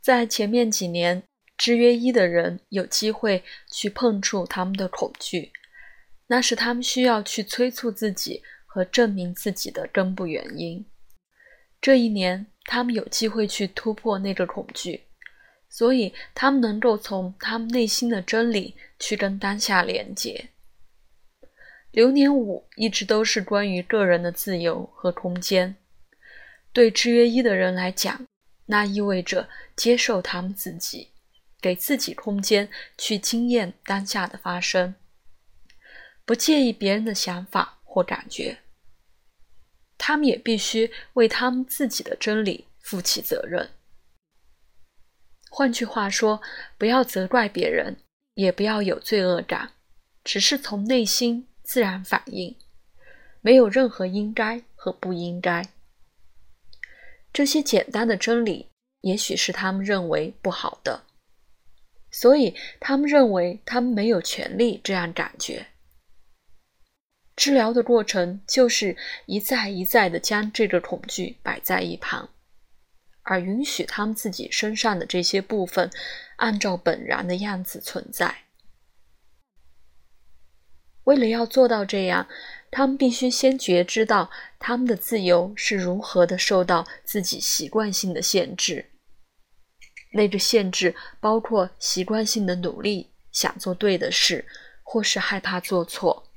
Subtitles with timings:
[0.00, 1.22] 在前面几年，
[1.58, 5.52] 制约一的人有机会去碰触他们的恐惧，
[6.28, 10.86] 那是他们需要去催促自己和证明自己的根部原因。
[11.80, 15.04] 这一年，他们有机会去突破那个恐惧，
[15.68, 20.48] 所以他们能够从他们内心的真理去跟当下连接。
[21.90, 25.74] 流年五一直都是关于个人的自由和空间。
[26.72, 28.26] 对制约一的人来讲，
[28.70, 31.08] 那意味着接受他们自己，
[31.60, 34.94] 给自己空间去经验当下的发生，
[36.24, 38.58] 不介意别人的想法或感觉。
[39.98, 43.70] 他们也必须为他们自己的真理负起责任。
[45.50, 46.40] 换句话说，
[46.78, 47.96] 不要责怪别人，
[48.34, 49.72] 也不要有罪恶感，
[50.22, 52.56] 只是从内心自然反应，
[53.40, 55.68] 没有任何应该和不应该。
[57.32, 58.68] 这些简单的真理，
[59.02, 61.04] 也许是他们认为不好的，
[62.10, 65.68] 所以他们认为他们没有权利这样感觉。
[67.36, 68.96] 治疗的过程就是
[69.26, 72.28] 一再一再的将这个恐惧摆在一旁，
[73.22, 75.88] 而允许他们自己身上的这些部分
[76.36, 78.44] 按照本然的样子存在。
[81.04, 82.28] 为了要做到这样。
[82.72, 84.30] 他们必须先觉知到
[84.60, 88.90] 他们的自由是如何的受到自己习惯性的限制。
[90.12, 94.44] 那个限制包括习惯性的努力、想做对的事，
[94.82, 96.30] 或是害怕做错。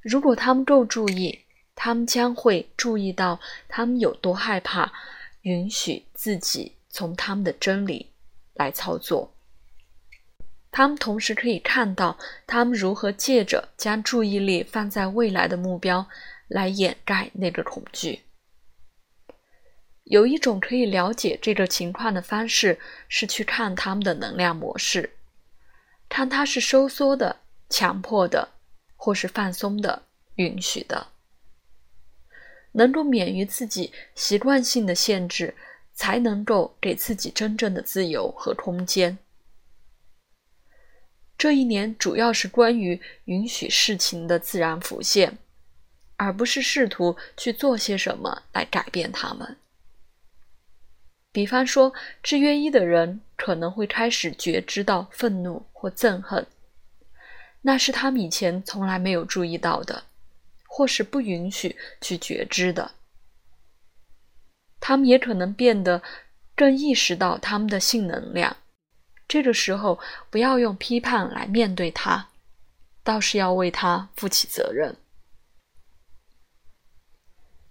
[0.00, 1.40] 如果他们够注意，
[1.74, 4.92] 他们将会注意到他们有多害怕
[5.42, 8.10] 允许自己从他们的真理
[8.54, 9.33] 来操作。
[10.76, 16.04] 他们同时可以看到，他们如何借着将注意力放在未来的目标
[16.48, 18.22] 来掩盖那个恐惧。
[20.02, 25.10] 有一种可以了解这个情况的方式，是去看他们的能量模式，
[26.08, 27.36] 看它是收缩的、
[27.70, 28.48] 强迫的，
[28.96, 30.02] 或是放松的、
[30.34, 31.06] 允许的。
[32.72, 35.54] 能够免于自己习惯性的限制，
[35.92, 39.16] 才能够给自己真正的自由和空间。
[41.36, 45.38] 这一年主要是关于允许事情的自然浮现，
[46.16, 49.56] 而不是试图去做些什么来改变他们。
[51.32, 56.46] 比方说，制约一的人可能会开始觉知到愤怒或憎恨，
[57.62, 60.04] 那是他们以前从来没有注意到的，
[60.68, 62.92] 或是不允许去觉知的。
[64.78, 66.00] 他们也可能变得
[66.54, 68.56] 更意识到他们的性能量。
[69.34, 69.98] 这个时候，
[70.30, 72.28] 不要用批判来面对他，
[73.02, 74.96] 倒是要为他负起责任。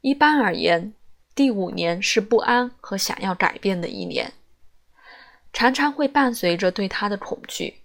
[0.00, 0.92] 一般而言，
[1.36, 4.32] 第五年是不安和想要改变的一年，
[5.52, 7.82] 常常会伴随着对他的恐惧。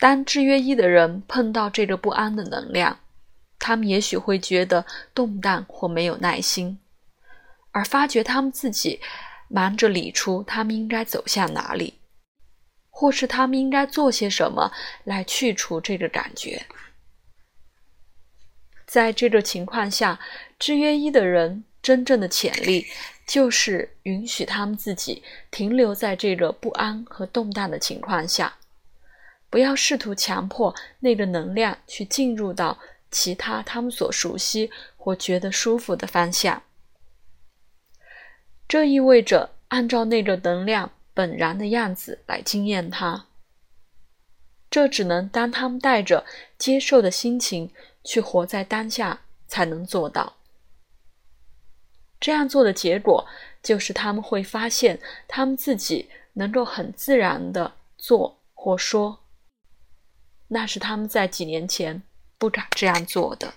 [0.00, 2.98] 当制约一的人碰到这个不安的能量，
[3.60, 4.84] 他们也许会觉得
[5.14, 6.80] 动荡或没有耐心，
[7.70, 9.00] 而发觉他们自己。
[9.48, 11.94] 忙着理出他们应该走向哪里，
[12.90, 14.72] 或是他们应该做些什么
[15.04, 16.66] 来去除这个感觉。
[18.86, 20.18] 在这个情况下，
[20.58, 22.86] 制约一的人真正的潜力
[23.26, 28.54] 就是允许他们自己停留在这个不安和动荡的情况下，
[29.50, 32.78] 不要试图强迫那个能量去进入到
[33.10, 36.62] 其他他们所熟悉或觉得舒服的方向。
[38.68, 43.24] 这意味着按照那个能量本然的样子来经验它。
[44.70, 46.26] 这只能当他们带着
[46.58, 47.72] 接受的心情
[48.04, 50.34] 去活在当下才能做到。
[52.20, 53.26] 这样做的结果
[53.62, 59.20] 就是他们会发现他们自己能够很自然的做或说，
[60.48, 62.02] 那是他们在几年前
[62.36, 63.54] 不敢这样做的。